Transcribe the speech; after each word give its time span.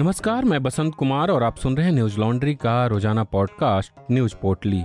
नमस्कार, 0.00 0.44
मैं 0.44 0.62
बसंत 0.62 0.94
कुमार 0.94 1.30
और 1.30 1.42
आप 1.42 1.56
सुन 1.56 1.76
रहे 1.76 1.86
हैं 1.86 1.92
न्यूज़ 1.92 2.18
लॉन्ड्री 2.18 2.54
का 2.54 2.86
रोज़ाना 2.86 3.24
पॉडकास्ट, 3.24 3.92
न्यूज़ 4.10 4.34
पोर्टली। 4.42 4.80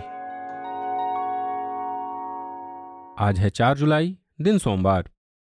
आज 3.25 3.39
है 3.39 3.49
चार 3.49 3.78
जुलाई, 3.78 4.17
दिन 4.41 4.57
सोमवार। 4.57 5.09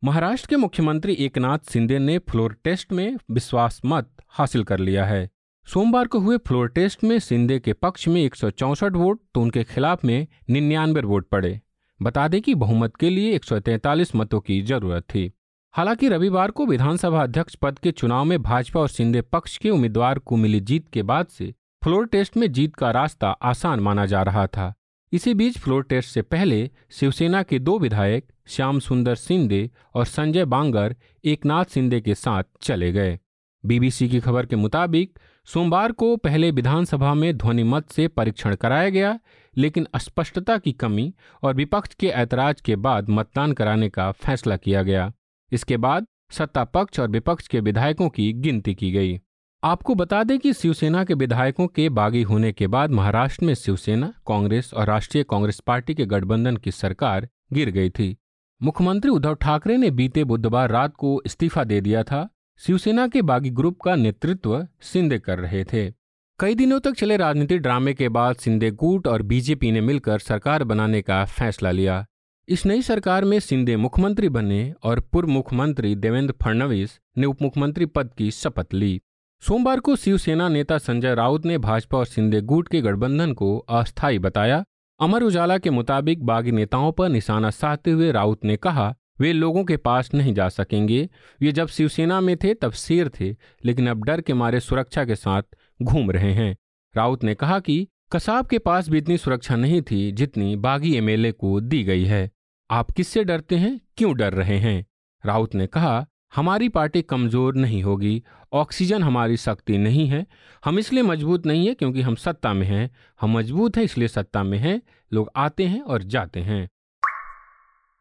महाराष्ट्र 0.04 0.47
के 0.49 0.55
मुख्यमंत्री 0.55 1.13
एकनाथ 1.13 1.60
सिंधे 1.60 1.99
ने 1.99 2.18
फ्लोर 2.18 2.58
टेस्ट 2.63 2.91
में 2.91 3.18
विश्वास 3.31 3.81
मत 3.86 4.10
हासिल 4.28 4.63
कर 4.63 4.79
लिया 4.79 5.05
है। 5.05 5.29
सोमवार 5.67 6.08
को 6.08 6.19
हुए 6.19 6.37
फ्लोर 6.37 6.67
टेस्ट 6.67 7.03
में 7.03 7.19
सिंधे 7.19 7.60
के 7.60 7.74
पक्ष 7.74 8.08
में 8.08 8.22
एक 8.22 8.35
वोट 8.83 9.22
तो 9.33 9.42
उनके 9.42 9.63
खिलाफ 9.63 10.06
में 10.06 10.28
निन्यानवे 10.49 11.01
वोट 11.01 11.29
पड़े। 11.29 11.62
बता 12.01 12.28
दें 12.28 12.42
कि 12.42 12.56
बहुमत 12.56 12.96
के 12.96 13.10
लिए 13.10 13.31
143 13.31 14.15
मतों 14.15 14.40
की 14.40 14.62
ज़रूरत 14.62 15.03
थी। 15.03 15.33
हालाँकि 15.76 16.09
रविवार 16.09 16.52
को 16.52 16.66
विधानसभा 16.66 17.23
अध्यक्ष 17.23 17.55
पद 17.55 17.80
के 17.80 17.91
चुनाव 17.91 18.26
में 18.26 18.41
भाजपा 18.41 18.80
और 18.80 18.90
सिंधे 18.90 19.22
पक्ष 19.22 19.58
के 19.58 19.70
उम्मीदवार 19.70 20.20
को 20.20 20.36
मिली 20.36 20.59
जीत 20.59 20.88
के 20.94 21.04
बाद 21.04 21.27
से 21.27 21.54
फ्लोर 21.84 22.08
टेस्ट 22.08 22.38
में 22.38 22.52
जीत 22.52 22.76
का 22.76 22.91
रास्ता 22.91 23.30
आसान 23.30 23.80
माना 23.80 24.05
जा 24.05 24.23
रहा 24.23 24.48
था। 24.48 24.73
इसी 25.14 25.34
बीच 25.34 25.58
फ्लोर 25.58 25.84
टेस्ट 25.84 26.09
से 26.09 26.22
पहले 26.22 26.70
शिवसेना 26.91 27.44
के 27.44 27.59
दो 27.59 27.80
विधायक 27.80 28.26
श्याम 28.48 28.80
सुंदर 28.80 29.16
सिंधे 29.16 29.72
और 29.94 30.05
संजय 30.05 30.45
बांगर, 30.45 30.95
एकनाथ 31.26 31.66
सिंधे 31.66 32.02
के 32.02 32.16
साथ 32.16 32.44
चले 32.62 32.92
गए। 32.92 33.20
बीबीसी 33.66 34.09
की 34.09 34.20
खबर 34.20 34.45
के 34.45 34.55
मुताबिक, 34.55 35.20
सोमवार 35.45 35.92
को 35.92 36.16
पहले 36.16 36.52
विधानसभा 36.52 37.14
में 37.14 37.38
ध्वनिमत 37.38 37.89
से 37.89 38.08
परीक्षण 38.08 38.55
कराया 38.55 38.89
गया, 38.89 39.20
लेकिन 39.58 39.88
अस्पष्टता 39.94 40.58
की 40.58 40.72
कमी 40.72 41.14
और 41.44 41.53
विपक्ष 41.53 41.95
के 41.95 42.08
ऐतराज 42.08 42.62
के 42.62 42.76
बाद 42.76 43.09
मतदान 43.09 43.52
कराने 43.52 43.89
का 43.89 44.12
फैसला 44.12 44.58
किया 44.58 44.84
गया। 44.84 45.12
इसके 45.52 45.77
बाद 45.77 46.08
सत्ता 46.31 46.63
पक्ष 46.63 46.99
और 46.99 47.08
विपक्ष 47.08 47.48
के 47.48 47.59
विधायकों 47.59 48.09
की 48.09 48.34
गिनती 48.34 48.76
की 48.76 48.91
गई। 48.91 49.22
आपको 49.64 49.95
बता 49.95 50.23
दें 50.23 50.39
कि 50.39 50.53
शिवसेना 50.53 51.03
के 51.03 51.14
विधायकों 51.14 51.67
के 51.67 51.89
बागी 51.89 52.22
होने 52.22 52.52
के 52.53 52.67
बाद 52.67 52.92
महाराष्ट्र 52.92 53.45
में 53.45 53.53
शिवसेना, 53.53 54.14
कांग्रेस 54.28 54.73
और 54.73 54.88
राष्ट्रीय 54.88 55.23
कांग्रेस 55.23 55.59
पार्टी 55.59 55.94
के 55.94 56.05
गठबंधन 56.05 56.58
की 56.58 56.72
सरकार 56.72 57.30
गिर 57.53 57.70
गई 57.70 57.89
थी। 57.89 58.16
मुख्यमंत्री 58.64 59.11
उद्धव 59.11 59.36
ठाकरे 59.36 59.78
ने 59.78 59.92
बीते 59.92 60.23
बुधवार 60.23 60.70
रात 60.72 60.95
को 60.95 61.22
इस्तीफा 61.25 61.64
दे 61.64 61.81
दिया 61.81 62.03
था। 62.03 62.30
शिवसेना 62.58 63.08
के 63.08 63.22
बागी 63.22 63.50
ग्रुप 63.50 63.81
का 63.81 63.95
नेतृत्व 63.95 64.67
सिंधे 64.81 65.20
कर 65.20 65.39
रहे 65.39 65.64
थे। 65.64 65.94
कई 66.39 66.55
दिनों 66.55 66.80
तक 66.80 66.92
चले 66.92 67.17
राजनीतिक 67.17 67.61
ड्रामे 67.61 67.94
के 67.94 68.09
बाद 68.09 68.36
सिंधे 68.36 68.72
गुट 68.72 69.08
और 69.08 69.22
बीजेपी 69.22 69.72
ने 69.72 69.81
मिलकर 69.81 70.20
सरकार 70.20 70.64
बनाने 70.64 71.02
का 71.02 71.25
फैसला 71.25 71.72
लिया। 71.72 72.05
इस 72.50 72.66
नई 72.66 72.82
सरकार 72.82 73.26
में 73.26 73.40
सिंधे 73.40 73.76
मुख्यमंत्री 73.76 74.30
बने 74.30 74.74
और 74.84 75.00
पूर्व 75.00 75.28
मुख्यमंत्री 75.28 75.96
देवेंद्र 75.96 76.34
फडणवीस 76.44 77.00
ने 77.18 77.26
उप 77.26 77.42
मुख्यमंत्री 77.42 77.86
पद 77.86 78.10
की 78.18 78.32
शपथ 78.32 78.74
ली। 78.74 79.02
सोमवार 79.42 79.80
को 79.80 79.96
शिवसेना 79.96 80.50
नेता 80.50 80.78
संजय 80.78 81.16
राउत 81.16 81.46
ने 81.46 81.58
भाजपा 81.58 81.98
और 81.98 82.06
सिंधे 82.06 82.42
गुट 82.42 82.68
के 82.68 82.82
गठबंधन 82.82 83.34
को 83.34 83.58
अस्थायी 83.58 84.20
बताया। 84.20 84.64
अमर 85.00 85.23
उजाला 85.23 85.58
के 85.58 85.70
मुताबिक 85.70 86.23
बागी 86.23 86.52
नेताओं 86.52 86.92
पर 86.92 87.10
निशाना 87.10 87.50
साधते 87.50 87.92
हुए 87.92 88.12
राउत 88.12 88.46
ने 88.46 88.58
कहा, 88.58 88.96
वे 89.20 89.34
लोगों 89.34 89.64
के 89.64 89.78
पास 89.78 90.14
नहीं 90.14 90.34
जा 90.34 90.50
सकेंगे। 90.50 91.10
वे 91.42 91.52
जब 91.52 91.68
शिवसेना 91.68 92.22
में 92.22 92.38
थे 92.38 92.54
तब 92.54 92.72
शेर 92.72 93.10
थे, 93.20 93.36
लेकिन 93.66 93.88
अब 93.88 94.04
डर 94.04 94.22
के 94.22 94.34
मारे 94.34 94.60
सुरक्षा 94.60 95.06
के 95.06 95.16
साथ 95.16 95.44
घूम 95.84 96.12
रहे 96.12 96.34
हैं। 96.34 96.56
राउत 96.96 97.23
ने 97.23 97.36
कहा 97.36 97.60
कि 97.60 97.88
कसाब 98.12 98.48
के 98.48 98.60
पास 98.60 98.90
भी 98.90 98.98
इतनी 98.98 99.18
सुरक्षा 99.18 99.56
नहीं 99.56 99.82
थी 99.82 100.12
जितनी 100.12 100.56
बागी 100.56 100.96
एमएलए 100.96 101.32
को 101.32 101.62
दी 101.62 101.84
गई 101.84 102.06
है। 102.06 102.34
आप 102.69 102.91
किससे 102.91 103.23
डरते 103.23 103.55
हैं? 103.55 103.81
क्यों 103.97 104.16
डर 104.17 104.33
रहे 104.33 104.58
हैं? 104.58 104.85
राउत 105.25 105.55
ने 105.55 105.67
कहा, 105.67 106.05
हमारी 106.35 106.69
पार्टी 106.69 107.02
कमज़ोर 107.02 107.55
नहीं 107.55 107.83
होगी। 107.83 108.23
ऑक्सीजन 108.53 109.03
हमारी 109.03 109.38
शक्ति 109.38 109.77
नहीं 109.77 110.08
है। 110.08 110.25
हम 110.66 110.80
इसलिए 110.80 111.03
मज़बूत 111.03 111.45
नहीं 111.45 111.67
है 111.67 111.73
क्योंकि 111.73 112.02
हम 112.02 112.16
सत्ता 112.16 112.53
में 112.53 112.67
हैं। 112.67 112.89
हम 113.21 113.38
मज़बूत 113.38 113.77
हैं 113.77 113.83
इसलिए 113.83 114.08
सत्ता 114.08 114.43
में 114.43 114.58
हैं। 114.58 114.81
लोग 115.14 115.31
आते 115.36 115.65
हैं 115.65 115.81
और 115.81 116.04
जाते 116.04 116.39
हैं। 116.39 116.70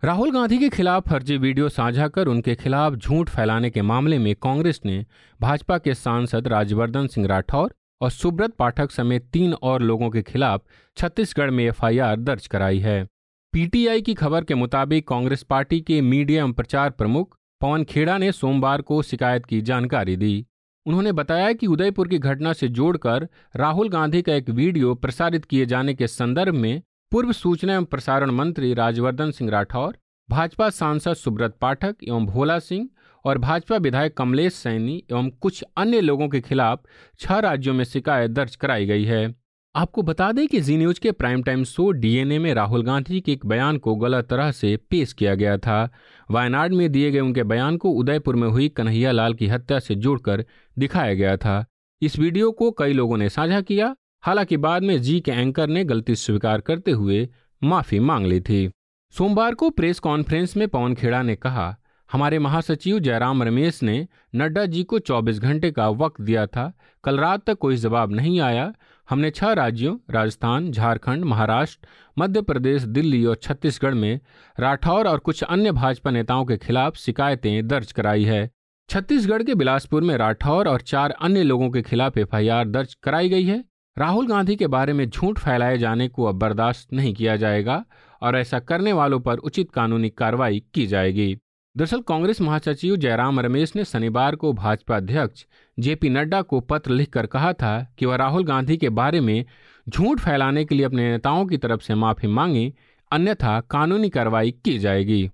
राहुल 0.04 0.32
गांधी 0.32 0.58
के 0.58 0.69
खिलाफ 0.69 1.08
फर्जी 1.08 1.36
वीडियो 1.36 1.69
साझा 1.69 2.08
कर 2.08 2.26
उनके 2.26 2.54
खिलाफ 2.54 2.94
झूठ 2.94 3.28
फैलाने 3.28 3.70
के 3.70 3.82
मामले 3.82 4.19
में 4.19 4.34
कांग्रेस 4.42 4.80
ने 4.84 5.06
भाजपा 5.41 5.78
के 5.78 5.94
सांसद 5.94 6.48
राजवर्धन 6.48 7.06
सिंह 7.06 7.26
राठौर 7.26 7.74
और 8.00 8.10
सुब्रत 8.10 8.54
पाठक 8.54 8.91
समेत 8.91 9.28
तीन 9.32 9.54
और 9.54 9.82
लोगों 9.82 10.10
के 10.10 10.22
खिलाफ 10.22 10.62
छत्तीसगढ़ 10.97 11.50
में 11.50 11.64
एफआईआर 11.64 12.16
दर्ज 12.16 12.47
कराई 12.47 12.78
है। 12.78 13.06
पीटीआई 13.54 14.00
की 14.00 14.12
खबर 14.15 14.44
के 14.44 14.54
मुताबिक 14.54 15.06
कांग्रेस 15.09 15.42
पार्टी 15.42 15.81
के 15.81 16.00
मीडिया 16.00 16.47
प्रचार 16.47 16.91
प्रमुख 16.91 17.37
पवन 17.60 17.84
खेड़ा 17.84 18.16
ने 18.19 18.31
सोमवार 18.32 18.81
को 18.82 19.03
शिकायत 19.03 19.44
की 19.47 19.60
जानकारी 19.60 20.16
दी। 20.16 20.47
उन्होंने 20.87 21.12
बताया 21.12 21.53
कि 21.53 21.66
उदयपुर 21.66 22.09
की 22.09 22.19
घटना 22.19 22.53
से 22.53 22.69
जोड़कर 22.69 23.28
राहुल 23.56 23.88
गांधी 23.88 24.22
का 24.22 24.34
एक 24.34 24.50
वीडियो 24.50 24.94
प्रसारित 24.94 25.44
किए 25.44 25.66
जाने 25.66 25.94
के 25.94 26.06
संदर्भ 26.06 26.54
में 26.54 26.82
पूर्व 27.12 27.32
सूचना 27.32 27.75
एवं 27.75 27.84
प्रसारण 27.84 28.31
मंत्री 28.31 28.72
राजवर्धन 28.75 29.31
सिंह 29.31 29.50
राठौर, 29.50 29.97
भाजपा 30.28 30.71
सांसद 30.71 31.15
सुब्रत 31.15 31.56
पाठक 31.60 31.97
एवं 32.09 32.26
भोला 32.26 32.59
सिंह 32.59 32.88
और 33.25 33.38
भाजपा 33.38 33.76
विधायक 33.76 34.16
कमलेश 34.16 34.54
सैनी 34.54 35.03
एवं 35.12 35.31
कुछ 35.31 35.65
अन्य 35.76 36.00
लोगों 36.00 36.28
के 36.28 36.41
खिलाफ 36.41 36.82
छह 37.21 37.38
राज्यों 37.38 37.75
में 37.75 37.84
शिकायत 37.84 38.31
दर्ज 38.31 38.56
कराई 38.56 38.86
गई 38.86 39.04
है। 39.04 39.44
आपको 39.76 40.02
बता 40.02 40.32
दें 40.32 40.48
कि 40.48 40.60
जी 40.60 40.76
न्यूज़ 40.76 41.00
के 41.00 41.12
प्राइम 41.12 41.42
टाइम 41.42 41.64
शो 41.64 41.90
डीएनए 41.90 42.38
में 42.38 42.54
राहुल 42.54 42.82
गांधी 42.82 43.20
के 43.20 43.32
एक 43.32 43.46
बयान 43.46 43.78
को 43.78 43.94
गलत 43.94 44.26
तरह 44.26 44.50
से 44.50 44.76
पेश 44.76 45.12
किया 45.12 45.34
गया 45.34 45.58
था। 45.58 45.90
वायनाड 46.30 46.72
में 46.72 46.92
दिए 46.92 47.10
गए 47.10 47.20
उनके 47.20 47.42
बयान 47.42 47.76
को 47.76 47.90
उदयपुर 47.90 48.36
में 48.36 48.48
हुई 48.48 48.68
कन्हैया 48.68 49.12
लाल 49.12 49.34
की 49.34 49.46
हत्या 49.46 49.78
से 49.78 49.94
जोड़कर 49.94 50.44
दिखाया 50.78 51.14
गया 51.14 51.36
था। 51.36 51.64
इस 52.02 52.18
वीडियो 52.18 52.50
को 52.50 52.70
कई 52.70 52.92
लोगों 52.92 53.16
ने 53.16 53.28
साझा 53.28 53.60
किया, 53.60 53.96
हालाँकि 54.20 54.56
बाद 54.56 54.82
में 54.82 55.02
जी 55.02 55.20
के 55.20 55.30
एंकर 55.30 55.68
ने 55.68 55.84
गलती 55.84 56.14
स्वीकार 56.14 56.60
करते 56.60 56.91
हुए 56.91 57.28
माफ़ी 57.64 57.98
मांग 57.98 58.26
ली 58.26 58.41
थी। 58.41 58.70
सोमवार 59.10 59.54
को 59.54 59.70
प्रेस 59.70 59.98
कॉन्फ्रेंस 59.98 60.56
में 60.56 60.68
पवन 60.68 60.94
खेड़ा 60.94 61.22
ने 61.22 61.36
कहा, 61.36 61.76
हमारे 62.12 62.38
महासचिव 62.38 62.98
जयराम 62.98 63.42
रमेश 63.42 63.82
ने 63.82 64.08
नड्डा 64.34 64.66
जी 64.66 64.82
को 64.82 64.98
24 64.98 65.38
घंटे 65.38 65.70
का 65.70 65.88
वक्त 65.88 66.20
दिया 66.20 66.46
था। 66.46 66.72
कल 67.04 67.18
रात 67.18 67.44
तक 67.46 67.58
कोई 67.58 67.76
जवाब 67.76 68.12
नहीं 68.12 68.41
आया। 68.41 68.74
हमने 69.10 69.31
छह 69.31 69.53
राज्यों, 69.53 69.97
राजस्थान, 70.10 70.70
झारखंड, 70.72 71.25
महाराष्ट्र 71.25 71.88
मध्य 72.19 72.42
प्रदेश 72.42 72.82
दिल्ली 72.82 73.25
और 73.25 73.37
छत्तीसगढ़ 73.42 73.94
में 73.94 74.20
राठौर 74.60 75.09
और 75.09 75.19
कुछ 75.19 75.42
अन्य 75.42 75.72
भाजपा 75.72 76.10
नेताओं 76.10 76.44
के 76.44 76.56
खिलाफ 76.56 76.97
शिकायतें 76.97 77.66
दर्ज 77.69 77.92
कराई 77.92 78.25
है। 78.25 78.50
छत्तीसगढ़ 78.91 79.42
के 79.42 79.54
बिलासपुर 79.54 80.03
में 80.03 80.16
राठौर 80.16 80.69
और 80.69 80.81
चार 80.81 81.10
अन्य 81.10 81.42
लोगों 81.42 81.70
के 81.70 81.82
खिलाफ 81.82 82.19
एफआईआर 82.19 82.69
दर्ज 82.69 82.94
कराई 82.94 83.28
गई 83.28 83.44
है। 83.44 83.65
राहुल 83.97 84.26
गांधी 84.26 84.56
के 84.56 84.66
बारे 84.66 84.92
में 84.92 85.09
झूठ 85.10 85.38
फैलाए 85.38 85.78
जाने 85.78 86.09
को 86.09 86.25
अब 86.25 86.34
बर्दाश्त 86.34 86.92
नहीं 86.92 87.15
किया 87.15 87.36
जाएगा 87.36 87.84
और 88.22 88.36
ऐसा 88.36 88.59
करने 88.59 88.92
वालों 88.92 89.21
पर 89.21 89.38
उचित 89.38 89.71
कानूनी 89.71 90.09
कार्रवाई 90.10 90.62
की 90.75 90.86
जाएगी। 90.86 91.36
दरअसल 91.76 92.00
कांग्रेस 92.00 92.41
महासचिव 92.41 92.97
जयराम 92.97 93.41
रमेश 93.41 93.76
ने 93.76 93.84
शनिवार 93.84 94.36
को 94.36 94.53
भाजपा 94.53 94.97
अध्यक्ष 94.97 95.44
जेपी 95.78 96.08
नड्डा 96.08 96.42
को 96.42 96.60
पत्र 96.60 96.90
लिखकर 96.90 97.26
कहा 97.26 97.52
था 97.52 97.94
कि 97.98 98.06
वह 98.06 98.16
राहुल 98.16 98.44
गांधी 98.44 98.76
के 98.76 98.88
बारे 98.88 99.20
में 99.20 99.44
झूठ 99.88 100.20
फैलाने 100.20 100.64
के 100.64 100.74
लिए 100.74 100.86
अपने 100.86 101.10
नेताओं 101.10 101.46
की 101.46 101.56
तरफ़ 101.56 101.80
से 101.80 101.94
माफ़ी 101.94 102.28
मांगे, 102.28 102.72
अन्यथा 103.12 103.60
कानूनी 103.60 104.08
कार्रवाई 104.08 104.50
की 104.50 104.78
जाएगी। 104.78 105.30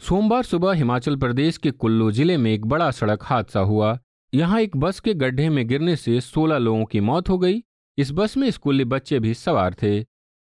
सोमवार 0.00 0.42
सुबह 0.42 0.72
हिमाचल 0.72 1.16
प्रदेश 1.16 1.56
के 1.56 1.70
कुल्लू 1.70 2.10
ज़िले 2.10 2.36
में 2.36 2.52
एक 2.52 2.66
बड़ा 2.66 2.90
सड़क 2.90 3.22
हादसा 3.22 3.60
हुआ। 3.60 3.98
यहाँ 4.34 4.60
एक 4.60 4.76
बस 4.76 5.00
के 5.00 5.14
गड्ढे 5.14 5.48
में 5.48 5.66
गिरने 5.68 5.96
से 5.96 6.20
16 6.20 6.58
लोगों 6.58 6.84
की 6.84 7.00
मौत 7.00 7.28
हो 7.28 7.38
गई। 7.38 7.62
इस 7.98 8.10
बस 8.12 8.36
में 8.36 8.50
स्कूली 8.50 8.84
बच्चे 8.84 9.18
भी 9.18 9.34
सवार 9.34 9.74
थे। 9.82 10.00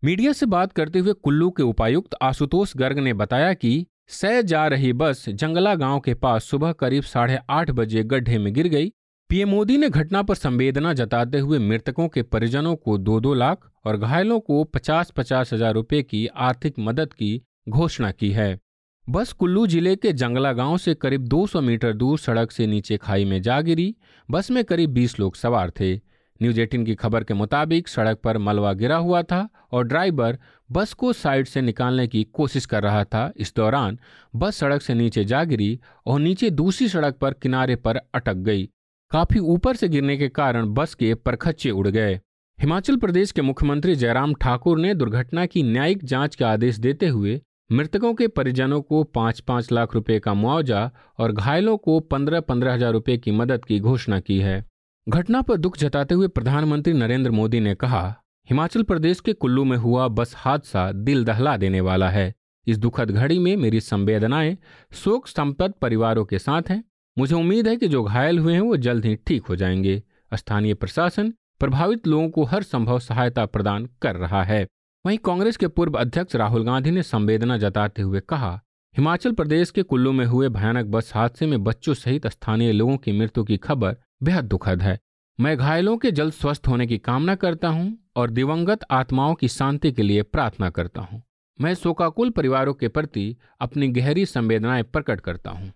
मीडिया 0.04 0.32
से 0.32 0.46
बात 0.46 0.72
करते 0.72 0.98
हुए 0.98 1.12
कुल्लू 1.12 1.50
के 1.50 1.62
उपायुक्त 1.62 2.16
आशुतोष 2.22 2.76
गर्ग 2.76 2.98
ने 2.98 3.12
बताया 3.12 3.54
कि 3.54 3.86
सह 4.10 4.40
जा 4.42 4.66
रही 4.66 4.92
बस 4.92 5.24
जंगला 5.30 5.74
गाँव 5.74 5.98
के 6.00 6.12
पास 6.14 6.44
सुबह 6.44 6.72
करीब 6.72 7.02
साढ़े 7.02 7.38
आठ 7.50 7.70
बजे 7.70 8.02
गड्ढे 8.02 8.38
में 8.38 8.52
गिर 8.54 8.68
गई। 8.68 8.88
पीएम 9.30 9.48
मोदी 9.48 9.76
ने 9.76 9.88
घटना 9.90 10.22
पर 10.22 10.34
संवेदना 10.34 10.92
जताते 10.92 11.38
हुए 11.38 11.58
मृतकों 11.58 12.08
के 12.08 12.22
परिजनों 12.22 12.74
को 12.76 12.96
दो 12.98 13.18
दो 13.20 13.34
लाख 13.34 13.70
और 13.84 13.96
घायलों 13.96 14.38
को 14.40 14.62
पचास 14.64 15.10
पचास 15.10 15.52
हज़ार 15.52 15.74
रुपये 15.74 16.02
की 16.02 16.26
आर्थिक 16.26 16.78
मदद 16.78 17.12
की 17.12 17.40
घोषणा 17.68 18.10
की 18.10 18.30
है। 18.30 18.58
बस 19.06 19.32
कुल्लू 19.32 19.66
ज़िले 19.66 19.94
के 19.96 20.12
जंगला 20.12 20.52
गाँव 20.52 20.78
से 20.78 20.94
करीब 20.94 21.26
200 21.26 21.60
मीटर 21.62 21.92
दूर 21.92 22.18
सड़क 22.18 22.50
से 22.52 22.66
नीचे 22.66 22.96
खाई 22.96 23.24
में 23.24 23.40
जा 23.42 23.60
गिरी। 23.60 23.94
बस 24.28 24.50
में 24.50 24.64
करीब 24.64 24.94
20 24.94 25.18
लोग 25.20 25.36
सवार 25.36 25.70
थे। 25.70 25.94
न्यूज़ 26.40 26.60
एटीन 26.60 26.84
की 26.84 26.94
खबर 26.94 27.24
के 27.24 27.34
मुताबिक 27.34 27.88
सड़क 27.88 28.18
पर 28.24 28.38
मलबा 28.38 28.72
गिरा 28.72 28.96
हुआ 28.96 29.22
था 29.22 29.48
और 29.72 29.86
ड्राइवर 29.86 30.38
बस 30.70 30.92
को 30.92 31.12
साइड 31.12 31.46
से 31.46 31.60
निकालने 31.60 32.06
की 32.06 32.22
कोशिश 32.32 32.66
कर 32.66 32.82
रहा 32.82 33.04
था। 33.04 33.30
इस 33.36 33.52
दौरान 33.56 33.98
बस 34.34 34.56
सड़क 34.56 34.82
से 34.82 34.94
नीचे 34.94 35.24
जा 35.24 35.42
गिरी 35.44 35.78
और 36.06 36.20
नीचे 36.20 36.50
दूसरी 36.52 36.88
सड़क 36.88 37.16
पर 37.16 37.32
किनारे 37.32 37.76
पर 37.76 38.00
अटक 38.14 38.36
गई। 38.42 38.68
काफ़ी 39.12 39.40
ऊपर 39.40 39.76
से 39.76 39.88
गिरने 39.88 40.16
के 40.16 40.28
कारण 40.30 40.72
बस 40.74 40.94
के 40.94 41.14
परखच्चे 41.16 41.70
उड़ 41.70 41.88
गए। 41.88 42.14
हिमाचल 42.58 42.96
प्रदेश 42.96 43.32
के 43.32 43.42
मुख्यमंत्री 43.42 43.94
जयराम 43.94 44.34
ठाकुर 44.34 44.78
ने 44.78 44.94
दुर्घटना 44.94 45.44
की 45.46 45.62
न्यायिक 45.62 46.04
जाँच 46.04 46.34
के 46.34 46.44
आदेश 46.44 46.78
देते 46.78 47.08
हुए 47.08 47.40
मृतकों 47.72 48.12
के 48.14 48.26
परिजनों 48.28 48.80
को 48.80 49.02
पाँच 49.04 49.40
पाँच 49.40 49.70
लाख 49.72 49.94
रुपए 49.94 50.18
का 50.18 50.34
मुआवजा 50.34 50.90
और 51.18 51.32
घायलों 51.32 51.76
को 51.76 51.98
पंद्रह 52.00 52.40
पंद्रह 52.40 52.74
हज़ार 52.74 52.92
रुपए 52.92 53.16
की 53.16 53.30
मदद 53.30 53.64
की 53.64 53.78
घोषणा 53.80 54.20
की 54.20 54.38
है। 54.38 54.64
घटना 55.08 55.42
पर 55.42 55.56
दुख 55.56 55.78
जताते 55.78 56.14
हुए 56.14 56.28
प्रधानमंत्री 56.28 56.92
नरेंद्र 56.92 57.30
मोदी 57.30 57.60
ने 57.60 57.74
कहा, 57.74 58.22
हिमाचल 58.50 58.82
प्रदेश 58.82 59.20
के 59.20 59.32
कुल्लू 59.32 59.64
में 59.64 59.76
हुआ 59.76 60.08
बस 60.08 60.34
हादसा 60.36 60.92
दिल 60.92 61.24
दहला 61.24 61.56
देने 61.56 61.80
वाला 61.80 62.08
है। 62.08 62.34
इस 62.66 62.78
दुखद 62.78 63.10
घड़ी 63.10 63.38
में 63.38 63.56
मेरी 63.56 63.80
संवेदनाएँ 63.80 64.58
शोक 64.92 65.26
संपद 65.26 65.74
परिवारों 65.82 66.24
के 66.24 66.38
साथ 66.38 66.62
हैं। 66.68 66.84
मुझे 67.18 67.34
उम्मीद 67.34 67.68
है 67.68 67.76
कि 67.76 67.88
जो 67.88 68.02
घायल 68.02 68.38
हुए 68.38 68.52
हैं 68.52 68.60
वो 68.60 68.76
जल्द 68.76 69.04
ही 69.04 69.16
ठीक 69.16 69.46
हो 69.46 69.56
जाएँगे। 69.56 70.02
स्थानीय 70.34 70.74
प्रशासन 70.74 71.34
प्रभावित 71.60 72.06
लोगों 72.06 72.28
को 72.28 72.44
हर 72.44 72.62
संभव 72.62 72.98
सहायता 72.98 73.46
प्रदान 73.46 73.88
कर 74.02 74.16
रहा 74.16 74.44
है। 74.44 74.66
वहीं 75.06 75.18
कांग्रेस 75.18 75.56
के 75.56 75.68
पूर्व 75.68 75.92
अध्यक्ष 75.92 76.36
राहुल 76.36 76.64
गांधी 76.64 76.90
ने 76.90 77.02
संवेदना 77.02 77.56
जताते 77.56 78.02
हुए 78.02 78.20
कहा 78.20 78.60
हिमाचल 78.94 79.32
प्रदेश 79.32 79.70
के 79.70 79.82
कुल्लू 79.82 80.12
में 80.12 80.24
हुए 80.26 80.48
भयानक 80.48 80.86
बस 80.86 81.12
हादसे 81.14 81.46
में 81.46 81.62
बच्चों 81.64 81.94
सहित 81.94 82.26
स्थानीय 82.26 82.72
लोगों 82.72 82.96
की 82.96 83.12
मृत्यु 83.12 83.42
की 83.44 83.56
खबर 83.56 83.96
बेहद 84.22 84.44
दुखद 84.44 84.82
है। 84.82 84.98
मैं 85.38 85.56
घायलों 85.56 85.96
के 85.98 86.10
जल्द 86.10 86.32
स्वस्थ 86.32 86.68
होने 86.68 86.86
की 86.86 86.98
कामना 86.98 87.34
करता 87.34 87.68
हूँ 87.68 87.98
और 88.16 88.30
दिवंगत 88.30 88.80
आत्माओं 88.90 89.34
की 89.34 89.48
शांति 89.48 89.92
के 89.92 90.02
लिए 90.02 90.22
प्रार्थना 90.22 90.70
करता 90.70 91.00
हूँ। 91.00 91.22
मैं 91.58 91.74
शोकाकुल 91.74 92.30
परिवारों 92.30 92.74
के 92.74 92.88
प्रति 92.88 93.36
अपनी 93.60 93.88
गहरी 93.90 94.26
संवेदनाएँ 94.26 94.82
प्रकट 94.82 95.20
करता 95.20 95.50
हूँ। 95.50 95.72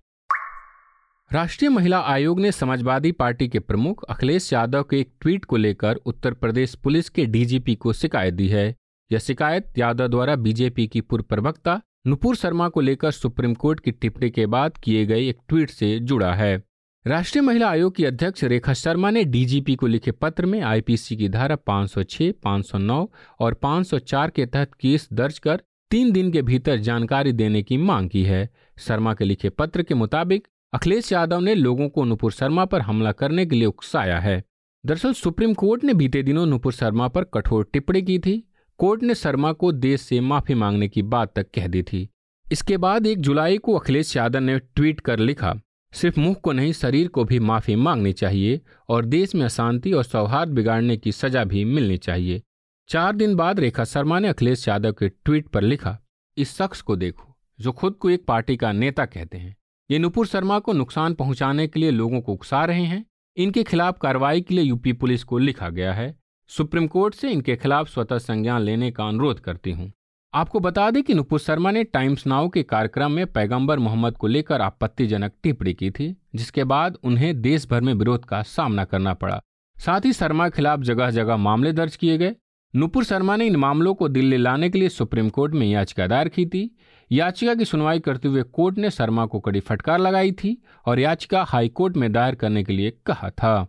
राष्ट्रीय 1.31 1.71
महिला 1.71 2.01
आयोग 2.07 2.41
ने 2.41 2.53
समाजवादी 2.53 3.13
पार्टी 3.13 3.49
के 3.49 3.59
प्रमुख 3.61 4.05
अखिलेश 4.05 4.53
यादव 4.53 4.83
के 4.83 5.01
एक 5.01 5.13
ट्वीट 5.21 5.45
को 5.45 5.57
लेकर 5.57 6.01
उत्तर 6.07 6.35
प्रदेश 6.35 6.75
पुलिस 6.75 7.09
के 7.09 7.27
डीजीपी 7.27 7.75
को 7.75 7.93
शिकायत 7.93 8.35
दी 8.35 8.49
है। 8.49 8.69
यह 9.11 9.19
शिकायत 9.19 9.79
यादव 9.79 10.09
द्वारा 10.09 10.37
बीजेपी 10.37 10.87
की 10.87 11.01
पूर्व 11.01 11.25
प्रवक्ता 11.25 11.81
नुपुर 12.07 12.37
शर्मा 12.37 12.69
को 12.69 12.81
लेकर 12.81 13.11
सुप्रीम 13.11 13.55
कोर्ट 13.55 13.81
की 13.81 13.91
टिप्पणी 13.91 14.31
के 14.31 14.47
बाद 14.47 14.77
किए 14.77 15.07
गए 15.07 15.29
एक 15.29 15.39
ट्वीट 15.49 15.71
से 15.71 15.99
जुड़ा 15.99 16.35
है। 16.35 16.63
राष्ट्रीय 17.07 17.43
महिला 17.43 17.69
आयोग 17.71 17.95
की 17.95 18.05
अध्यक्ष 18.05 18.45
रेखा 18.45 18.73
शर्मा 18.73 19.11
ने 19.11 19.25
डीजीपी 19.25 19.75
को 19.75 19.87
लिखे 19.87 20.11
पत्र 20.11 20.47
में 20.47 20.61
आईपीसी 20.61 21.17
की 21.17 21.29
धारा 21.29 21.57
506, 21.57 22.33
509 22.33 23.11
और 23.41 23.55
504 23.55 24.31
के 24.31 24.47
तहत 24.47 24.75
केस 24.75 25.09
दर्ज 25.13 25.39
कर 25.39 25.63
तीन 25.91 26.13
दिन 26.13 26.33
के 26.33 26.43
भीतर 26.43 26.77
जानकारी 26.77 27.33
देने 27.33 27.63
की 27.63 27.77
मांग 27.77 28.11
की 28.11 28.25
है। 28.25 28.49
शर्मा 28.79 29.15
के 29.15 29.25
लिखे 29.25 29.49
पत्र 29.49 29.83
के 29.83 29.95
मुताबिक 29.95 30.49
अखिलेश 30.73 31.13
यादव 31.13 31.41
ने 31.41 31.55
लोगों 31.55 31.89
को 31.89 32.05
नुपुर 32.05 32.33
शर्मा 32.33 32.65
पर 32.65 32.81
हमला 32.81 33.13
करने 33.13 33.47
के 33.47 33.57
लिए 33.57 33.67
उकसाया 33.67 34.19
है। 34.19 34.45
दरअसल 34.87 35.13
सुप्रीम 35.13 35.55
कोर्ट 35.55 35.85
ने 35.85 35.95
बीते 35.95 36.23
दिनों 36.23 36.47
नुपुर 36.47 36.73
शर्मा 36.73 37.09
पर 37.09 37.25
कठोर 37.25 37.71
टिप्पणी 37.73 38.03
की 38.03 38.19
थी। 38.19 38.52
कोर्ट 38.83 39.03
ने 39.03 39.15
शर्मा 39.15 39.53
को 39.53 39.73
देश 39.73 40.01
से 40.01 40.21
माफ़ी 40.21 40.55
मांगने 40.55 40.89
की 40.89 41.03
बात 41.03 41.33
तक 41.37 41.51
कह 41.55 41.67
दी 41.67 41.83
थी। 41.83 42.09
इसके 42.53 42.77
बाद 42.77 43.07
एक 43.07 43.19
जुलाई 43.19 43.59
को 43.59 43.75
अखिलेश 43.75 44.17
यादव 44.17 44.39
ने 44.39 44.59
ट्वीट 44.59 45.01
कर 45.01 45.19
लिखा, 45.19 45.55
सिर्फ़ 45.93 46.21
मुँह 46.21 46.35
को 46.35 46.53
नहीं, 46.53 46.73
शरीर 46.73 47.09
को 47.09 47.25
भी 47.25 47.39
माफ़ी 47.39 47.77
मांगनी 47.77 48.13
चाहिए 48.13 48.61
और 48.89 49.05
देश 49.05 49.35
में 49.35 49.45
अशांति 49.45 49.93
और 49.93 50.05
सौहार्द 50.05 50.51
बिगाड़ने 50.51 50.97
की 50.97 51.13
सजा 51.13 51.45
भी 51.45 51.65
मिलनी 51.65 51.97
चाहिए। 51.97 52.43
चार 52.89 53.13
दिन 53.13 53.35
बाद 53.35 53.61
रेखा 53.61 53.85
शर्मा 53.85 54.19
ने 54.19 54.29
अखिलेश 54.29 54.69
यादव 54.69 54.93
के 54.93 55.09
ट्वीट 55.09 55.49
पर 55.49 55.63
लिखा, 55.63 55.99
इस 56.37 56.57
शख्स 56.57 56.81
को 56.81 56.97
देखो, 56.97 57.37
जो 57.61 57.73
खुद 57.73 57.95
को 57.95 58.11
एक 58.11 58.25
पार्टी 58.25 58.57
का 58.57 58.73
नेता 58.73 59.05
कहते 59.05 59.39
हैं। 59.39 59.57
ये 59.91 59.99
नुपुर 59.99 60.27
शर्मा 60.27 60.59
को 60.59 60.73
नुकसान 60.73 61.15
पहुँचाने 61.15 61.67
के 61.67 61.81
लिए 61.81 61.91
लोगों 61.91 62.21
को 62.21 62.33
उकसा 62.33 62.65
रहे 62.65 62.85
हैं। 62.85 63.05
इनके 63.37 63.63
खिलाफ 63.63 63.99
कार्रवाई 64.03 64.41
के 64.41 64.55
लिए 64.55 64.65
यूपी 64.65 64.93
पुलिस 64.93 65.25
को 65.25 65.39
लिखा 65.39 65.69
गया 65.69 65.95
है। 65.95 66.22
सुप्रीम 66.49 66.87
कोर्ट 66.87 67.15
से 67.15 67.31
इनके 67.31 67.57
खिलाफ 67.57 67.89
स्वतः 67.89 68.19
संज्ञान 68.19 68.63
लेने 68.63 68.91
का 68.91 69.05
अनुरोध 69.05 69.41
करती 69.41 69.73
हूँ। 69.73 69.93
आपको 70.35 70.61
बता 70.61 70.91
दें 70.91 71.03
कि 71.03 71.15
नुपुर 71.15 71.39
शर्मा 71.39 71.71
ने 71.71 71.85
टाइम्स 71.85 72.27
नाउ 72.27 72.49
के 72.49 72.63
कार्यक्रम 72.63 73.13
में 73.13 73.27
पैगंबर 73.27 73.79
मोहम्मद 73.79 74.17
को 74.17 74.27
लेकर 74.27 74.61
आपत्तिजनक 74.61 75.33
टिप्पणी 75.43 75.75
की 75.75 75.91
थी, 75.91 76.17
जिसके 76.35 76.65
बाद 76.65 76.99
उन्हें 77.05 77.41
देश 77.43 77.67
भर 77.71 77.81
में 77.81 77.95
विरोध 77.95 78.25
का 78.25 78.43
सामना 78.43 78.85
करना 78.85 79.15
पड़ा। 79.15 79.41
साथ 79.77 80.01
ही 80.01 80.13
शर्मा 80.13 80.49
के 80.49 80.57
खिलाफ 80.57 80.81
जगह 80.81 81.11
जगह 81.11 81.37
मामले 81.37 81.73
दर्ज 81.73 81.97
किए 81.97 82.19
गए। 82.19 82.35
नुपुर 82.75 83.05
शर्मा 83.05 83.37
ने 83.37 83.47
इन 83.47 83.57
मामलों 83.57 83.95
को 83.95 84.09
दिल्ली 84.09 84.37
लाने 84.37 84.71
के 84.71 84.79
लिए 84.79 84.89
सुप्रीम 84.89 85.29
कोर्ट 85.31 85.55
में 85.55 85.67
याचिका 85.67 86.07
दायर 86.07 86.29
की 86.29 86.47
थी। 86.47 86.77
याचिका 87.11 87.55
की 87.55 87.65
सुनवाई 87.65 88.01
करते 88.01 88.29
हुए 88.29 88.43
कोर्ट 88.43 88.79
ने 88.79 88.91
शर्मा 88.91 89.27
को 89.27 89.41
कड़ी 89.41 89.61
फटकार 89.61 89.99
लगाई 89.99 90.33
थी 90.33 90.57
और 90.87 90.99
याचिका 90.99 91.43
हाईकोर्ट 91.43 91.97
में 91.97 92.13
दायर 92.13 92.35
करने 92.35 92.65
के 92.65 92.73
लिए 92.73 92.99
कहा 93.07 93.31
था। 93.31 93.67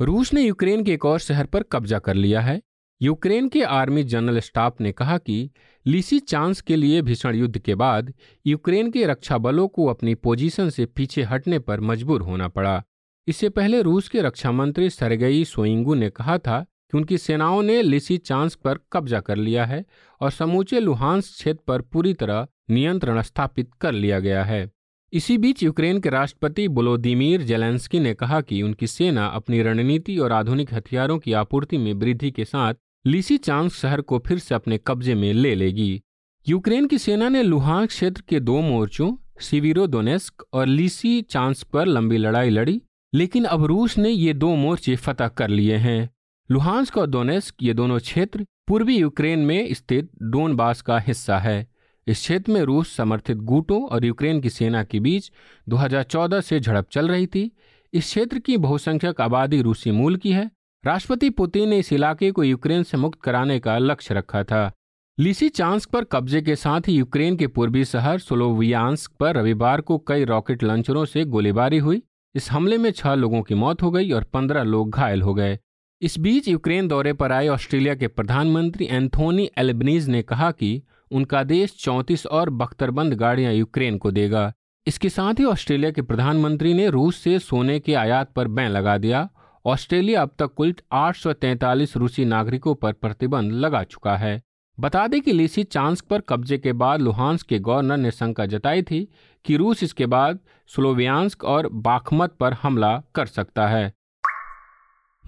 रूस 0.00 0.32
ने 0.34 0.42
यूक्रेन 0.42 0.84
के 0.84 0.92
एक 0.92 1.04
और 1.04 1.18
शहर 1.18 1.46
पर 1.46 1.62
कब्जा 1.62 1.98
कर 1.98 2.14
लिया 2.14 2.40
है। 2.40 2.60
यूक्रेन 3.02 3.48
के 3.48 3.62
आर्मी 3.62 4.02
जनरल 4.02 4.38
स्टाफ 4.40 4.80
ने 4.80 4.92
कहा 4.92 5.18
कि 5.18 5.50
लिसी 5.86 6.18
चांस 6.18 6.60
के 6.60 6.76
लिए 6.76 7.02
भीषण 7.02 7.34
युद्ध 7.34 7.58
के 7.58 7.74
बाद 7.74 8.12
यूक्रेन 8.46 8.90
के 8.90 9.04
रक्षा 9.06 9.38
बलों 9.38 9.68
को 9.68 9.86
अपनी 9.86 10.14
पोजीशन 10.14 10.70
से 10.70 10.86
पीछे 10.86 11.22
हटने 11.22 11.58
पर 11.58 11.80
मजबूर 11.80 12.22
होना 12.22 12.48
पड़ा। 12.48 12.82
इससे 13.28 13.48
पहले 13.48 13.82
रूस 13.82 14.08
के 14.08 14.22
रक्षा 14.22 14.52
मंत्री 14.52 14.90
सरगई 14.90 15.44
सोइंगू 15.44 15.94
ने 15.94 16.10
कहा 16.10 16.38
था 16.38 16.60
कि 16.60 16.98
उनकी 16.98 17.18
सेनाओं 17.18 17.62
ने 17.62 17.82
लिसी 17.82 18.18
चांस 18.18 18.54
पर 18.54 18.78
कब्जा 18.92 19.20
कर 19.20 19.36
लिया 19.36 19.64
है 19.64 19.84
और 20.20 20.30
समूचे 20.30 20.80
लुहांस 20.80 21.30
क्षेत्र 21.30 21.62
पर 21.66 21.80
पूरी 21.82 22.14
तरह 22.14 22.46
नियंत्रण 22.70 23.22
स्थापित 23.22 23.70
कर 23.80 23.92
लिया 23.92 24.20
गया 24.20 24.44
है। 24.44 24.70
इसी 25.12 25.36
बीच 25.38 25.62
यूक्रेन 25.62 25.98
के 26.00 26.08
राष्ट्रपति 26.08 26.66
बोलोदिमीर 26.68 27.42
जेलेंस्की 27.42 28.00
ने 28.00 28.12
कहा 28.14 28.40
कि 28.40 28.62
उनकी 28.62 28.86
सेना 28.86 29.26
अपनी 29.26 29.62
रणनीति 29.62 30.16
और 30.18 30.32
आधुनिक 30.32 30.74
हथियारों 30.74 31.18
की 31.18 31.32
आपूर्ति 31.32 31.78
में 31.78 31.92
वृद्धि 31.94 32.30
के 32.30 32.44
साथ 32.44 32.74
लिसी 33.06 33.38
चांस 33.38 33.74
शहर 33.74 34.00
को 34.00 34.18
फिर 34.18 34.38
से 34.38 34.54
अपने 34.54 34.78
कब्जे 34.86 35.14
में 35.14 35.32
ले 35.32 35.54
लेगी। 35.54 36.00
यूक्रेन 36.48 36.86
की 36.86 36.98
सेना 36.98 37.28
ने 37.28 37.42
लुहान 37.42 37.86
क्षेत्र 37.86 38.22
के 38.28 38.40
दो 38.40 38.60
मोर्चों, 38.60 39.12
सिविरो 39.40 39.86
दोनेस्क 39.86 40.44
और 40.52 40.66
लीसी 40.66 41.20
चांस 41.22 41.62
पर 41.62 41.86
लंबी 41.86 42.16
लड़ाई 42.16 42.50
लड़ी, 42.50 42.80
लेकिन 43.14 43.44
अब 43.44 43.64
रूस 43.64 43.98
ने 43.98 44.10
ये 44.10 44.34
दो 44.34 44.54
मोर्चे 44.54 44.96
फतह 44.96 45.28
कर 45.28 45.48
लिए 45.48 45.76
हैं। 45.76 46.10
लुहांस्क 46.50 46.98
और 46.98 47.06
दोनेस्क 47.06 47.62
ये 47.62 47.74
दोनों 47.74 47.98
क्षेत्र 47.98 48.46
पूर्वी 48.68 48.96
यूक्रेन 48.96 49.38
में 49.38 49.74
स्थित 49.74 50.10
डोनबास 50.22 50.82
का 50.82 50.98
हिस्सा 50.98 51.38
है। 51.38 51.66
इस 52.06 52.18
क्षेत्र 52.18 52.52
में 52.52 52.62
रूस 52.62 52.96
समर्थित 52.96 53.36
गुटों 53.36 53.82
और 53.84 54.04
यूक्रेन 54.04 54.40
की 54.40 54.50
सेना 54.50 54.84
के 54.84 55.00
बीच 55.00 55.32
2014 55.68 56.40
से 56.40 56.60
झड़प 56.60 56.88
चल 56.92 57.08
रही 57.08 57.26
थी। 57.26 57.50
इस 57.92 58.04
क्षेत्र 58.04 58.38
की 58.38 58.56
बहुसंख्यक 58.56 59.20
आबादी 59.20 59.62
रूसी 59.62 59.90
मूल 59.90 60.16
की 60.16 60.32
है। 60.32 60.50
राष्ट्रपति 60.84 61.30
पुतिन 61.30 61.68
ने 61.68 61.78
इस 61.78 61.92
इलाके 61.92 62.30
को 62.30 62.44
यूक्रेन 62.44 62.82
से 62.82 62.96
मुक्त 62.96 63.20
कराने 63.22 63.58
का 63.58 63.78
लक्ष्य 63.78 64.14
रखा 64.14 64.44
था। 64.44 64.72
लिसी 65.18 65.48
चांस्क 65.48 65.90
पर 65.90 66.04
कब्जे 66.04 66.42
के 66.42 66.56
साथ 66.56 66.80
ही 66.86 66.92
यूक्रेन 66.92 67.36
के 67.36 67.46
पूर्वी 67.46 67.84
शहर 67.84 68.18
सोलोवियांस्क 68.18 69.12
पर 69.12 69.36
रविवार 69.36 69.80
को 69.80 69.98
कई 69.98 70.24
रॉकेट 70.24 70.62
लॉन्चरों 70.62 71.04
से 71.04 71.24
गोलीबारी 71.24 71.78
हुई। 71.78 72.02
इस 72.34 72.50
हमले 72.50 72.78
में 72.78 72.90
छह 72.90 73.14
लोगों 73.14 73.42
की 73.42 73.54
मौत 73.54 73.82
हो 73.82 73.90
गई 73.90 74.10
और 74.10 74.24
पंद्रह 74.24 74.62
लोग 74.62 74.90
घायल 74.90 75.22
हो 75.22 75.34
गए। 75.34 75.58
इस 76.02 76.18
बीच 76.18 76.46
यूक्रेन 76.48 76.86
दौरे 76.88 77.12
पर 77.12 77.32
आए 77.32 77.48
ऑस्ट्रेलिया 77.48 77.94
के 77.94 78.08
प्रधानमंत्री 78.08 78.86
एंथोनी 78.86 79.48
एल्बनीज 79.58 80.08
ने 80.08 80.22
कहा 80.22 80.50
कि 80.50 80.82
उनका 81.10 81.42
देश 81.44 81.74
चौंतीस 81.78 82.26
और 82.26 82.50
बख्तरबंद 82.50 83.14
गाड़ियाँ 83.14 83.52
यूक्रेन 83.52 83.98
को 83.98 84.10
देगा। 84.10 84.52
इसके 84.86 85.08
साथ 85.08 85.34
ही 85.34 85.44
ऑस्ट्रेलिया 85.44 85.90
के 85.90 86.02
प्रधानमंत्री 86.02 86.74
ने 86.74 86.88
रूस 86.90 87.16
से 87.16 87.38
सोने 87.38 87.78
के 87.80 87.94
आयात 87.94 88.32
पर 88.32 88.48
बैन 88.48 88.70
लगा 88.70 88.98
दिया। 88.98 89.28
ऑस्ट्रेलिया 89.64 90.22
अब 90.22 90.30
तक 90.38 90.54
कुल 90.54 90.74
843 90.92 91.96
रूसी 91.96 92.24
नागरिकों 92.24 92.74
पर 92.74 92.92
प्रतिबंध 92.92 93.52
लगा 93.52 93.82
चुका 93.84 94.16
है। 94.16 94.42
बता 94.78 95.06
दें 95.06 95.20
कि 95.20 95.32
लीसी 95.32 95.64
चांस 95.64 96.00
पर 96.00 96.20
कब्जे 96.20 96.58
के 96.58 96.72
बाद 96.72 97.00
लुहांस 97.00 97.42
के 97.42 97.58
गवर्नर 97.58 97.96
ने 97.96 98.10
शंका 98.10 98.46
जताई 98.46 98.82
थी 98.82 99.08
कि 99.44 99.56
रूस 99.56 99.82
इसके 99.82 100.06
बाद 100.06 100.38
स्लोवियांस्क 100.70 101.44
और 101.44 101.68
बाखमत 101.72 102.36
पर 102.40 102.52
हमला 102.52 103.02
कर 103.14 103.26
सकता 103.26 103.68
है। 103.68 103.92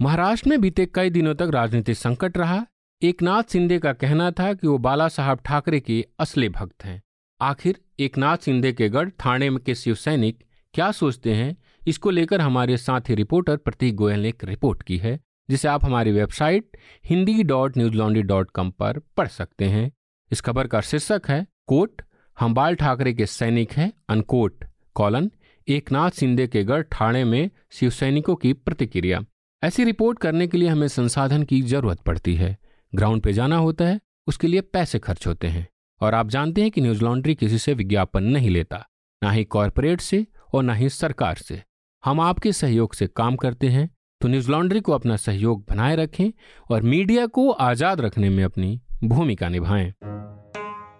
महाराष्ट्र 0.01 0.49
में 0.49 0.61
बीते 0.61 0.85
कई 0.85 1.09
दिनों 1.09 1.35
तक 1.35 1.49
राजनीतिक 1.53 1.97
संकट 1.97 2.37
रहा। 2.37 2.65
एकनाथ 3.01 3.43
शिंदे 3.43 3.79
का 3.79 3.93
कहना 3.93 4.31
था 4.31 4.53
कि 4.53 4.67
वो 4.67 4.77
बाला 4.77 5.07
साहब 5.07 5.39
ठाकरे 5.45 5.79
के 5.79 6.05
असली 6.19 6.49
भक्त 6.49 6.85
हैं। 6.85 7.01
आखिर 7.41 7.79
एकनाथ 7.99 8.37
शिंदे 8.37 8.73
के 8.73 8.89
गढ़ 8.89 9.09
थाने 9.09 9.49
के 9.57 9.75
शिव 9.75 9.95
सैनिक 9.95 10.43
क्या 10.73 10.91
सोचते 10.91 11.33
हैं? 11.33 11.57
इसको 11.87 12.09
लेकर 12.09 12.41
हमारे 12.41 12.77
साथी 12.77 13.15
रिपोर्टर 13.15 13.57
प्रतीक 13.57 13.95
गोयल 13.95 14.19
ने 14.19 14.29
एक 14.29 14.43
रिपोर्ट 14.43 14.83
की 14.83 14.97
है, 14.97 15.19
जिसे 15.49 15.67
आप 15.67 15.85
हमारी 15.85 16.11
website 16.11 16.77
Hindi 17.05 17.43
dot 17.43 17.77
Newslaundry 17.93 18.23
dot 18.23 18.51
com 18.51 18.71
पर 18.71 18.99
पढ़ 19.17 19.27
सकते 19.27 19.65
हैं। 19.65 19.91
इस 20.31 20.41
खबर 20.41 20.67
का 20.67 20.81
शीर्षक 20.81 21.21
है 21.27 21.45
कोट 21.67 22.01
हम 22.39 22.53
बाल 22.53 22.75
ठाकरे 22.75 23.13
के 23.13 23.25
सैनिक 23.25 23.71
हैं 23.71 23.91
अनकोट 24.09 24.65
कॉलन 24.95 25.31
एकनाथ 25.67 26.11
शिंदे 26.11 26.47
के 26.47 26.63
गढ़ 26.63 26.81
ठाणे 26.81 27.23
में 27.23 27.49
शिव 27.71 27.89
सैनिकों 27.89 28.35
की 28.35 28.53
प्रतिक्रिया। 28.53 29.23
ऐसी 29.63 29.83
रिपोर्ट 29.83 30.17
करने 30.19 30.45
के 30.47 30.57
लिए 30.57 30.69
हमें 30.69 30.87
संसाधन 30.87 31.43
की 31.43 31.61
ज़रूरत 31.61 31.99
पड़ती 31.99 32.33
है। 32.35 32.57
ग्राउंड 32.93 33.21
पे 33.21 33.33
जाना 33.33 33.57
होता 33.57 33.85
है, 33.85 33.99
उसके 34.27 34.47
लिए 34.47 34.61
पैसे 34.63 34.99
खर्च 34.99 35.27
होते 35.27 35.47
हैं, 35.47 35.67
और 36.01 36.15
आप 36.15 36.27
जानते 36.27 36.61
हैं 36.61 36.71
कि 36.71 36.81
न्यूज़ 36.81 37.03
लॉन्ड्री 37.03 37.35
किसी 37.35 37.57
से 37.57 37.73
विज्ञापन 37.73 38.23
नहीं 38.23 38.49
लेता, 38.49 38.83
ना 39.21 39.31
ही 39.31 39.43
कॉरपोरेट 39.43 40.01
से 40.01 40.25
और 40.53 40.63
ना 40.63 40.73
ही 40.73 40.89
सरकार 40.89 41.35
से। 41.35 41.61
हम 42.03 42.19
आपके 42.21 42.51
सहयोग 42.51 42.93
से 42.93 43.07
काम 43.07 43.35
करते 43.35 43.67
हैं 43.67 43.89
तो 44.21 44.27
न्यूज़ 44.27 44.51
लॉन्ड्री 44.51 44.79
को 44.79 44.91
अपना 44.91 45.15
सहयोग 45.17 45.63
बनाए 45.69 45.95
रखें 45.95 46.29
और 46.71 46.81
मीडिया 46.81 47.25
को 47.27 47.49
आज़ाद 47.51 48.01
रखने 48.01 48.29
में 48.29 48.43
अपनी 48.43 48.79
भूमिका 49.03 49.49
निभाएँ। 49.49 49.91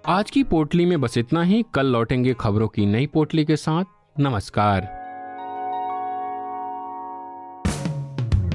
आज 0.08 0.32
की 0.32 0.44
पोटली 0.46 0.86
में 0.86 1.00
बस 1.02 1.18
इतना 1.18 1.44
ही। 1.44 1.64
कल 1.76 1.88
लौटेंगे 1.88 2.34
खबरों 2.40 2.68
की 2.68 2.86
नई 2.86 3.08
पोटली 3.08 3.46
के 3.46 3.56
साथ। 3.58 4.20
नमस्कार। 4.20 5.03